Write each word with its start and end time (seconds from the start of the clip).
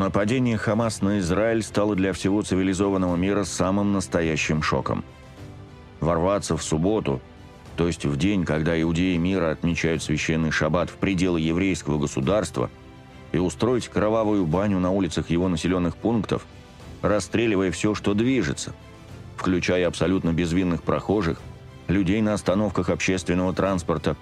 Нападение 0.00 0.56
Хамас 0.56 1.02
на 1.02 1.18
Израиль 1.18 1.62
стало 1.62 1.94
для 1.94 2.14
всего 2.14 2.40
цивилизованного 2.40 3.16
мира 3.16 3.44
самым 3.44 3.92
настоящим 3.92 4.62
шоком. 4.62 5.04
Ворваться 6.00 6.56
в 6.56 6.62
субботу, 6.62 7.20
то 7.76 7.86
есть 7.86 8.06
в 8.06 8.16
день, 8.16 8.46
когда 8.46 8.80
иудеи 8.80 9.18
мира 9.18 9.50
отмечают 9.50 10.02
священный 10.02 10.52
шаббат 10.52 10.88
в 10.88 10.94
пределы 10.94 11.38
еврейского 11.42 11.98
государства, 11.98 12.70
и 13.32 13.36
устроить 13.36 13.88
кровавую 13.88 14.46
баню 14.46 14.78
на 14.78 14.90
улицах 14.90 15.28
его 15.28 15.48
населенных 15.48 15.96
пунктов, 15.96 16.46
расстреливая 17.02 17.70
все, 17.70 17.94
что 17.94 18.14
движется, 18.14 18.72
включая 19.36 19.86
абсолютно 19.86 20.32
безвинных 20.32 20.82
прохожих, 20.82 21.42
людей 21.88 22.22
на 22.22 22.32
остановках 22.32 22.88
общественного 22.88 23.52
транспорта, 23.52 24.16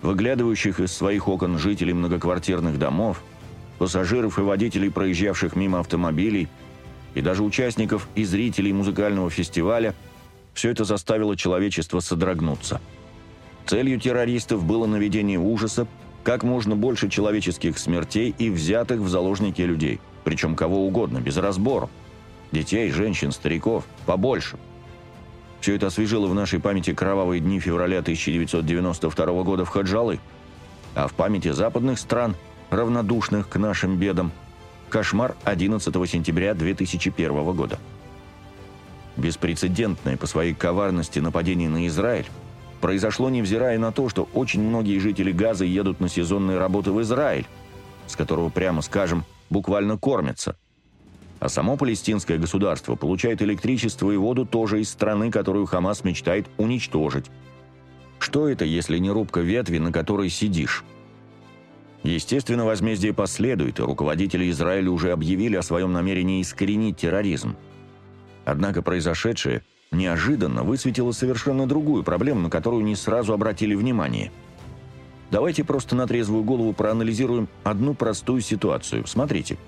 выглядывающих 0.00 0.78
из 0.78 0.92
своих 0.92 1.26
окон 1.26 1.58
жителей 1.58 1.92
многоквартирных 1.92 2.78
домов– 2.78 3.20
пассажиров 3.78 4.38
и 4.38 4.42
водителей, 4.42 4.90
проезжавших 4.90 5.56
мимо 5.56 5.80
автомобилей, 5.80 6.48
и 7.14 7.20
даже 7.20 7.42
участников 7.42 8.08
и 8.14 8.24
зрителей 8.24 8.72
музыкального 8.72 9.30
фестиваля, 9.30 9.94
все 10.52 10.70
это 10.70 10.84
заставило 10.84 11.36
человечество 11.36 12.00
содрогнуться. 12.00 12.80
Целью 13.66 14.00
террористов 14.00 14.64
было 14.64 14.86
наведение 14.86 15.38
ужаса, 15.38 15.86
как 16.24 16.42
можно 16.42 16.76
больше 16.76 17.08
человеческих 17.08 17.78
смертей 17.78 18.34
и 18.38 18.50
взятых 18.50 19.00
в 19.00 19.08
заложники 19.08 19.62
людей, 19.62 20.00
причем 20.24 20.56
кого 20.56 20.86
угодно, 20.86 21.18
без 21.18 21.36
разбора. 21.36 21.88
Детей, 22.50 22.90
женщин, 22.90 23.30
стариков, 23.30 23.84
побольше. 24.04 24.58
Все 25.60 25.74
это 25.74 25.88
освежило 25.88 26.26
в 26.26 26.34
нашей 26.34 26.60
памяти 26.60 26.92
кровавые 26.92 27.40
дни 27.40 27.60
февраля 27.60 27.98
1992 27.98 29.42
года 29.42 29.64
в 29.64 29.68
Хаджалы, 29.68 30.18
а 30.94 31.08
в 31.08 31.14
памяти 31.14 31.52
западных 31.52 31.98
стран– 31.98 32.34
равнодушных 32.70 33.48
к 33.48 33.56
нашим 33.56 33.96
бедам. 33.96 34.32
Кошмар 34.88 35.36
11 35.44 35.94
сентября 36.08 36.54
2001 36.54 37.52
года. 37.54 37.78
Беспрецедентное 39.16 40.16
по 40.16 40.26
своей 40.26 40.54
коварности 40.54 41.18
нападение 41.18 41.68
на 41.68 41.86
Израиль 41.88 42.26
произошло 42.80 43.28
невзирая 43.30 43.78
на 43.78 43.92
то, 43.92 44.08
что 44.08 44.28
очень 44.32 44.62
многие 44.62 44.98
жители 44.98 45.32
Газа 45.32 45.64
едут 45.64 46.00
на 46.00 46.08
сезонные 46.08 46.58
работы 46.58 46.92
в 46.92 47.02
Израиль, 47.02 47.46
с 48.06 48.16
которого, 48.16 48.48
прямо 48.48 48.80
скажем, 48.82 49.24
буквально 49.50 49.98
кормятся. 49.98 50.56
А 51.40 51.48
само 51.48 51.76
палестинское 51.76 52.38
государство 52.38 52.94
получает 52.96 53.42
электричество 53.42 54.10
и 54.10 54.16
воду 54.16 54.44
тоже 54.44 54.80
из 54.80 54.88
страны, 54.88 55.30
которую 55.30 55.66
Хамас 55.66 56.04
мечтает 56.04 56.46
уничтожить. 56.56 57.26
Что 58.18 58.48
это, 58.48 58.64
если 58.64 58.98
не 58.98 59.10
рубка 59.10 59.40
ветви, 59.40 59.78
на 59.78 59.92
которой 59.92 60.30
сидишь? 60.30 60.84
Естественно, 62.02 62.64
возмездие 62.64 63.12
последует, 63.12 63.80
и 63.80 63.82
руководители 63.82 64.50
Израиля 64.50 64.90
уже 64.90 65.12
объявили 65.12 65.56
о 65.56 65.62
своем 65.62 65.92
намерении 65.92 66.40
искоренить 66.40 66.96
терроризм. 66.96 67.56
Однако 68.44 68.82
произошедшее 68.82 69.62
неожиданно 69.90 70.62
высветило 70.62 71.12
совершенно 71.12 71.66
другую 71.66 72.04
проблему, 72.04 72.40
на 72.40 72.50
которую 72.50 72.84
не 72.84 72.94
сразу 72.94 73.32
обратили 73.32 73.74
внимание. 73.74 74.30
Давайте 75.30 75.64
просто 75.64 75.96
на 75.96 76.06
трезвую 76.06 76.44
голову 76.44 76.72
проанализируем 76.72 77.48
одну 77.64 77.94
простую 77.94 78.40
ситуацию. 78.40 79.06
Смотрите. 79.06 79.58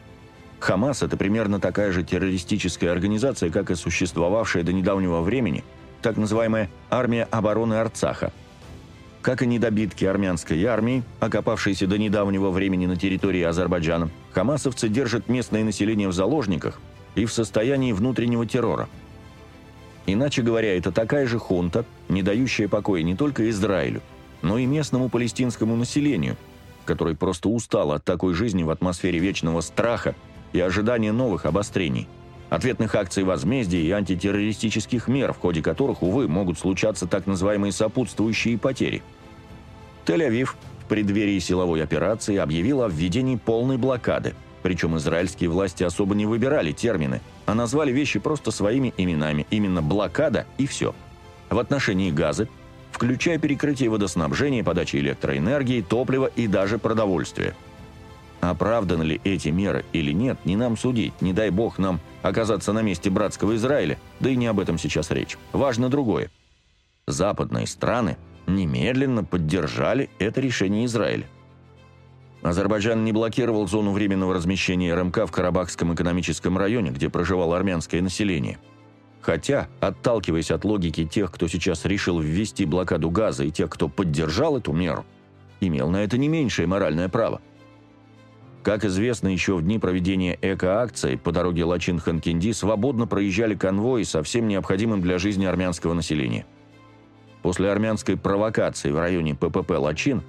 Хамас– 0.60 1.02
это 1.02 1.16
примерно 1.16 1.58
такая 1.58 1.90
же 1.90 2.02
террористическая 2.02 2.92
организация, 2.92 3.50
как 3.50 3.70
и 3.70 3.74
существовавшая 3.74 4.62
до 4.62 4.72
недавнего 4.72 5.20
времени 5.20 5.64
так 6.02 6.16
называемая 6.16 6.70
«Армия 6.90 7.24
обороны 7.30 7.74
Арцаха», 7.74 8.32
как 9.22 9.42
и 9.42 9.46
недобитки 9.46 10.04
армянской 10.04 10.64
армии, 10.64 11.02
окопавшиеся 11.20 11.86
до 11.86 11.98
недавнего 11.98 12.50
времени 12.50 12.86
на 12.86 12.96
территории 12.96 13.42
Азербайджана, 13.42 14.10
хамасовцы 14.32 14.88
держат 14.88 15.28
местное 15.28 15.62
население 15.62 16.08
в 16.08 16.12
заложниках 16.12 16.80
и 17.14 17.26
в 17.26 17.32
состоянии 17.32 17.92
внутреннего 17.92 18.46
террора. 18.46 18.88
Иначе 20.06 20.42
говоря, 20.42 20.76
это 20.76 20.90
такая 20.90 21.26
же 21.26 21.38
хунта, 21.38 21.84
не 22.08 22.22
дающая 22.22 22.68
покоя 22.68 23.02
не 23.02 23.14
только 23.14 23.48
Израилю, 23.50 24.00
но 24.42 24.58
и 24.58 24.64
местному 24.64 25.10
палестинскому 25.10 25.76
населению, 25.76 26.36
которое 26.86 27.14
просто 27.14 27.48
устало 27.48 27.96
от 27.96 28.04
такой 28.04 28.32
жизни 28.34 28.62
в 28.62 28.70
атмосфере 28.70 29.18
вечного 29.18 29.60
страха 29.60 30.14
и 30.52 30.60
ожидания 30.60 31.12
новых 31.12 31.44
обострений– 31.44 32.08
ответных 32.50 32.94
акций 32.96 33.22
возмездия 33.22 33.80
и 33.80 33.90
антитеррористических 33.92 35.08
мер, 35.08 35.32
в 35.32 35.38
ходе 35.38 35.62
которых, 35.62 36.02
увы, 36.02 36.28
могут 36.28 36.58
случаться 36.58 37.06
так 37.06 37.26
называемые 37.26 37.72
сопутствующие 37.72 38.58
потери. 38.58 39.02
Тель-Авив 40.06 40.54
в 40.84 40.88
преддверии 40.88 41.38
силовой 41.38 41.82
операции 41.82 42.36
объявил 42.36 42.82
о 42.82 42.88
введении 42.88 43.36
полной 43.36 43.76
блокады, 43.76 44.34
причем 44.62 44.96
израильские 44.96 45.50
власти 45.50 45.82
особо 45.84 46.14
не 46.14 46.26
выбирали 46.26 46.72
термины, 46.72 47.20
а 47.46 47.54
назвали 47.54 47.92
вещи 47.92 48.18
просто 48.18 48.50
своими 48.50 48.92
именами, 48.96 49.46
именно 49.50 49.82
блокада 49.82 50.46
и 50.58 50.66
все. 50.66 50.94
В 51.48 51.58
отношении 51.58 52.10
газа, 52.10 52.48
включая 52.92 53.38
перекрытие 53.38 53.88
водоснабжения, 53.88 54.64
подачи 54.64 54.96
электроэнергии, 54.96 55.82
топлива 55.82 56.26
и 56.26 56.46
даже 56.46 56.78
продовольствия– 56.78 57.54
Оправданы 58.40 59.02
ли 59.02 59.20
эти 59.22 59.48
меры 59.48 59.84
или 59.92 60.12
нет, 60.12 60.38
не 60.44 60.56
нам 60.56 60.76
судить, 60.76 61.20
не 61.20 61.32
дай 61.32 61.50
бог 61.50 61.78
нам 61.78 62.00
оказаться 62.22 62.72
на 62.72 62.80
месте 62.80 63.10
братского 63.10 63.54
Израиля, 63.56 63.98
да 64.18 64.30
и 64.30 64.36
не 64.36 64.46
об 64.46 64.60
этом 64.60 64.78
сейчас 64.78 65.10
речь. 65.10 65.36
Важно 65.52 65.90
другое. 65.90 66.30
Западные 67.06 67.66
страны 67.66 68.16
немедленно 68.54 69.24
поддержали 69.24 70.10
это 70.18 70.40
решение 70.40 70.86
Израиля. 70.86 71.26
Азербайджан 72.42 73.04
не 73.04 73.12
блокировал 73.12 73.68
зону 73.68 73.92
временного 73.92 74.34
размещения 74.34 74.94
РМК 74.94 75.26
в 75.26 75.30
Карабахском 75.30 75.94
экономическом 75.94 76.56
районе, 76.56 76.90
где 76.90 77.10
проживало 77.10 77.56
армянское 77.56 78.00
население. 78.00 78.58
Хотя, 79.20 79.68
отталкиваясь 79.80 80.50
от 80.50 80.64
логики 80.64 81.04
тех, 81.04 81.30
кто 81.30 81.46
сейчас 81.48 81.84
решил 81.84 82.18
ввести 82.20 82.64
блокаду 82.64 83.10
газа 83.10 83.44
и 83.44 83.50
тех, 83.50 83.68
кто 83.68 83.88
поддержал 83.88 84.56
эту 84.56 84.72
меру, 84.72 85.04
имел 85.60 85.90
на 85.90 85.98
это 85.98 86.16
не 86.16 86.28
меньшее 86.28 86.66
моральное 86.66 87.10
право. 87.10 87.42
Как 88.62 88.84
известно, 88.84 89.28
еще 89.28 89.56
в 89.56 89.62
дни 89.62 89.78
проведения 89.78 90.38
эко-акции 90.40 91.16
по 91.16 91.32
дороге 91.32 91.64
Лачин-Ханкинди 91.64 92.52
свободно 92.52 93.06
проезжали 93.06 93.54
конвои 93.54 94.02
со 94.02 94.22
всем 94.22 94.48
необходимым 94.48 95.00
для 95.00 95.18
жизни 95.18 95.46
армянского 95.46 95.94
населения. 95.94 96.46
После 97.42 97.70
армянской 97.70 98.16
провокации 98.16 98.90
в 98.90 98.98
районе 98.98 99.34
ППП 99.34 99.70
Лачин 99.78 100.22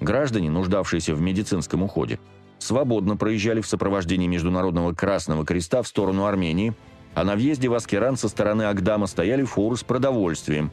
граждане, 0.00 0.50
нуждавшиеся 0.50 1.14
в 1.14 1.20
медицинском 1.20 1.82
уходе, 1.82 2.18
свободно 2.58 3.16
проезжали 3.16 3.60
в 3.60 3.66
сопровождении 3.66 4.26
Международного 4.26 4.92
Красного 4.92 5.44
Креста 5.44 5.82
в 5.82 5.88
сторону 5.88 6.24
Армении, 6.24 6.74
а 7.14 7.24
на 7.24 7.34
въезде 7.34 7.68
в 7.68 7.74
Аскеран 7.74 8.16
со 8.16 8.28
стороны 8.28 8.64
Агдама 8.64 9.06
стояли 9.06 9.44
фуры 9.44 9.76
с 9.76 9.82
продовольствием, 9.82 10.70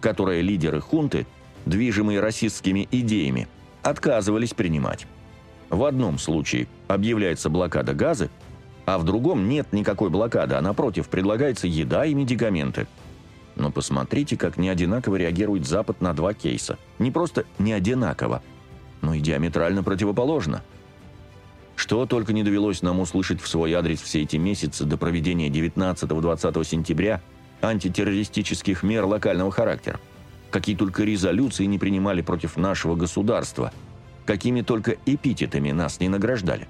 которые 0.00 0.42
лидеры 0.42 0.80
хунты, 0.80 1.26
движимые 1.66 2.20
расистскими 2.20 2.88
идеями, 2.90 3.48
отказывались 3.82 4.54
принимать. 4.54 5.06
В 5.68 5.84
одном 5.84 6.18
случае 6.18 6.68
объявляется 6.88 7.48
блокада 7.48 7.94
газа, 7.94 8.30
а 8.86 8.98
в 8.98 9.04
другом 9.04 9.48
нет 9.48 9.72
никакой 9.72 10.10
блокады, 10.10 10.56
а 10.56 10.60
напротив 10.60 11.08
предлагается 11.08 11.66
еда 11.66 12.04
и 12.04 12.14
медикаменты. 12.14 12.86
Но 13.60 13.70
посмотрите, 13.70 14.38
как 14.38 14.56
неодинаково 14.56 15.16
реагирует 15.16 15.66
Запад 15.66 16.00
на 16.00 16.14
два 16.14 16.32
кейса. 16.32 16.78
Не 16.98 17.10
просто 17.10 17.44
не 17.58 17.74
одинаково, 17.74 18.42
но 19.02 19.12
и 19.12 19.20
диаметрально 19.20 19.82
противоположно. 19.82 20.62
Что 21.76 22.06
только 22.06 22.32
не 22.32 22.42
довелось 22.42 22.80
нам 22.80 23.00
услышать 23.00 23.42
в 23.42 23.46
свой 23.46 23.74
адрес 23.74 24.00
все 24.00 24.22
эти 24.22 24.36
месяцы 24.36 24.86
до 24.86 24.96
проведения 24.96 25.50
19-20 25.50 26.64
сентября 26.64 27.20
антитеррористических 27.60 28.82
мер 28.82 29.04
локального 29.04 29.50
характера. 29.50 30.00
Какие 30.50 30.74
только 30.74 31.04
резолюции 31.04 31.66
не 31.66 31.78
принимали 31.78 32.22
против 32.22 32.56
нашего 32.56 32.94
государства– 32.94 33.72
какими 34.30 34.62
только 34.62 34.96
эпитетами 35.06 35.72
нас 35.72 35.98
не 35.98 36.08
награждали. 36.08 36.68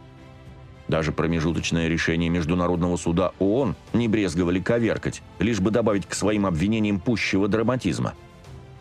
Даже 0.90 1.12
промежуточное 1.12 1.86
решение 1.86 2.28
Международного 2.28 2.96
суда 2.96 3.30
ООН 3.38 3.76
не 3.92 4.08
брезговали 4.08 4.58
коверкать, 4.58 5.22
лишь 5.38 5.60
бы 5.60 5.70
добавить 5.70 6.04
к 6.04 6.14
своим 6.14 6.46
обвинениям 6.46 6.98
пущего 6.98 7.46
драматизма. 7.46 8.14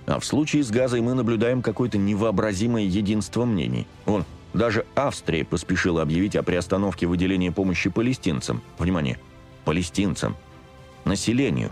А 0.08 0.20
в 0.20 0.26
случае 0.26 0.64
с 0.64 0.72
газой 0.72 1.02
мы 1.02 1.14
наблюдаем 1.14 1.62
какое-то 1.62 2.00
невообразимое 2.00 2.82
единство 2.82 3.46
мнений. 3.46 3.86
Он, 4.08 4.26
даже 4.56 4.88
Австрия 4.96 5.46
поспешила 5.46 6.02
объявить 6.02 6.36
о 6.36 6.42
приостановке 6.42 7.06
выделения 7.06 7.52
помощи 7.52 7.92
палестинцам. 7.92 8.64
Внимание, 8.80 9.20
палестинцам. 9.64 10.36
Населению. 11.06 11.70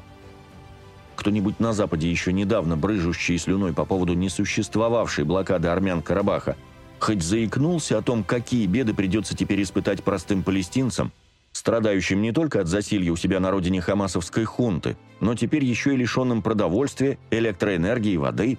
Кто-нибудь 1.16 1.60
на 1.60 1.74
Западе, 1.74 2.12
еще 2.12 2.32
недавно 2.32 2.78
брыжущий 2.78 3.40
слюной 3.40 3.74
по 3.74 3.86
поводу 3.86 4.14
несуществовавшей 4.14 5.24
блокады 5.24 5.70
армян 5.70 6.04
Карабаха, 6.04 6.56
хоть 7.00 7.24
заикнулся 7.24 7.98
о 7.98 8.02
том, 8.02 8.24
какие 8.24 8.66
беды 8.66 8.94
придется 8.94 9.36
теперь 9.36 9.62
испытать 9.62 10.04
простым 10.04 10.44
палестинцам, 10.44 11.12
страдающим 11.52 12.22
не 12.22 12.32
только 12.32 12.62
от 12.62 12.68
засилья 12.68 13.12
у 13.12 13.16
себя 13.16 13.40
на 13.40 13.52
родине 13.52 13.82
хамасовской 13.82 14.46
хунты, 14.46 14.98
но 15.20 15.36
теперь 15.36 15.64
еще 15.64 15.94
и 15.94 15.98
лишенным 15.98 16.42
продовольствия, 16.42 17.18
электроэнергии 17.32 18.18
воды. 18.18 18.58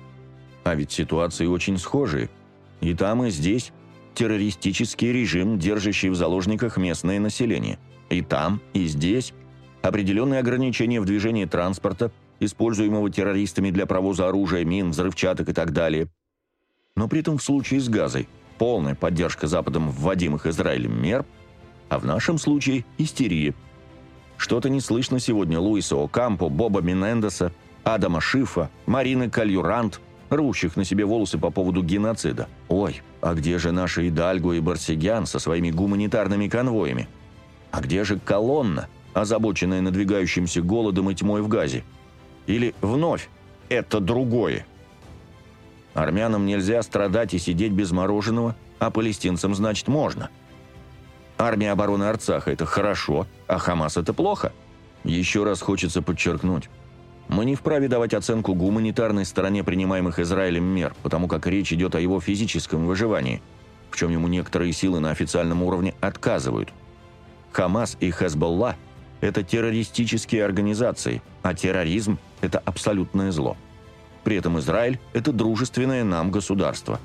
А 0.64 0.75
ведь 0.75 0.93
ситуации 0.93 1.46
очень 1.46 1.79
схожие. 1.79 2.29
И 2.81 2.94
там, 2.94 3.25
и 3.25 3.31
здесь 3.31 3.73
террористический 4.14 5.12
режим, 5.12 5.58
держащий 5.58 6.08
в 6.08 6.17
заложниках 6.17 6.76
местное 6.76 7.20
население. 7.20 7.79
И 8.11 8.23
там, 8.23 8.61
и 8.73 8.87
здесь 8.87 9.32
определенные 9.82 10.41
ограничения 10.41 11.00
в 11.00 11.05
движении 11.05 11.44
транспорта, 11.44 12.11
используемого 12.41 13.11
террористами 13.11 13.70
для 13.70 13.87
провоза 13.87 14.29
оружия, 14.29 14.64
мин, 14.64 14.91
взрывчаток 14.91 15.49
и 15.49 15.52
так 15.52 15.73
далее. 15.73 16.08
Но 16.99 17.06
при 17.06 17.21
этом 17.21 17.39
в 17.39 17.45
случае 17.45 17.79
с 17.79 17.89
газой 17.89 18.29
полная 18.59 18.97
поддержка 18.97 19.47
Западом 19.47 19.89
вводимых 19.89 20.47
Израилем 20.47 21.00
мер, 21.00 21.25
а 21.89 22.00
в 22.00 22.05
нашем 22.05 22.39
случае 22.39 22.85
истерия. 22.99 23.55
Что-то 24.37 24.69
не 24.69 24.81
слышно 24.81 25.21
сегодня 25.21 25.61
Луиса 25.61 25.95
Окампо, 25.95 26.49
Боба 26.49 26.81
Менендеса, 26.81 27.53
Адама 27.85 28.21
Шифа, 28.21 28.69
Марины 28.87 29.31
Кальюрант, 29.31 30.00
рвущих 30.29 30.75
на 30.75 30.85
себе 30.85 31.05
волосы 31.05 31.39
по 31.39 31.50
поводу 31.50 31.85
геноцида. 31.85 32.49
Ой, 32.69 33.01
а 33.21 33.35
где 33.35 33.59
же 33.59 33.71
наши 33.71 34.09
Идальго 34.09 34.55
и 34.55 34.61
Барсигян 34.61 35.27
со 35.27 35.39
своими 35.39 35.71
гуманитарными 35.71 36.49
конвоями? 36.49 37.09
А 37.71 37.81
где 37.81 38.03
же 38.03 38.19
колонна, 38.19 38.89
озабоченная 39.15 39.83
надвигающимся 39.83 40.62
голодом 40.62 41.11
и 41.11 41.15
тьмой 41.15 41.43
в 41.43 41.49
газе? 41.49 41.85
Или 42.49 42.75
вновь 42.81 43.31
это 43.69 44.01
другое? 44.01 44.67
Армянам 46.03 46.47
нельзя 46.47 46.83
страдать 46.83 47.35
и 47.35 47.39
сидеть 47.39 47.73
без 47.73 47.91
мороженого, 47.91 48.55
а 48.79 48.91
палестинцам, 48.91 49.55
значит, 49.55 49.89
можно. 49.89 50.31
Армия 51.37 51.73
обороны 51.73 52.05
Арцаха– 52.05 52.50
это 52.53 52.67
хорошо, 52.67 53.27
а 53.47 53.59
Хамас– 53.59 53.97
это 53.99 54.12
плохо. 54.12 54.53
Еще 55.05 55.45
раз 55.45 55.61
хочется 55.61 56.03
подчеркнуть. 56.03 56.69
Мы 57.29 57.45
не 57.45 57.55
вправе 57.55 57.89
давать 57.89 58.15
оценку 58.15 58.55
гуманитарной 58.55 59.25
стороне 59.25 59.62
принимаемых 59.62 60.19
Израилем 60.19 60.65
мер, 60.65 60.95
потому 61.03 61.29
как 61.29 61.47
речь 61.47 61.73
идет 61.73 61.95
о 61.95 62.01
его 62.01 62.21
физическом 62.21 62.87
выживании, 62.87 63.43
в 63.91 63.97
чем 63.97 64.11
ему 64.11 64.29
некоторые 64.29 64.73
силы 64.73 65.01
на 65.01 65.11
официальном 65.11 65.62
уровне 65.62 65.94
отказывают. 66.01 66.71
Хамас 67.53 67.97
и 68.01 68.11
Хезболла– 68.11 68.77
это 69.21 69.43
террористические 69.43 70.44
организации, 70.44 71.23
а 71.43 71.55
терроризм– 71.55 72.19
это 72.41 72.61
абсолютное 72.61 73.33
зло. 73.33 73.56
При 74.29 74.37
этом 74.37 74.59
Израиль– 74.59 74.99
это 75.15 75.33
дружественное 75.33 76.05
нам 76.05 76.31
государство. 76.31 77.01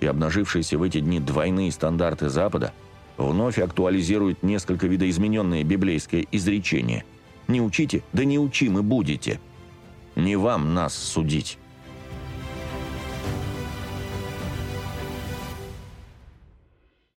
И 0.00 0.06
обнажившиеся 0.06 0.76
в 0.76 0.82
эти 0.82 1.00
дни 1.00 1.18
двойные 1.18 1.72
стандарты 1.72 2.28
Запада 2.28 2.74
вновь 3.16 3.58
актуализируют 3.58 4.42
несколько 4.42 4.86
видоизмененное 4.86 5.64
библейское 5.64 6.26
изречение– 6.30 7.06
не 7.48 7.62
учите, 7.62 8.02
да 8.12 8.26
не 8.26 8.38
учимы 8.38 8.82
будете. 8.82 9.40
Не 10.14 10.36
вам 10.36 10.74
нас 10.74 10.94
судить». 10.94 11.56